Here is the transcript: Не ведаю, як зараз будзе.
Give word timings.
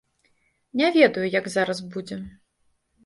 Не 0.81 0.87
ведаю, 0.95 1.25
як 1.39 1.49
зараз 1.57 1.85
будзе. 1.97 2.21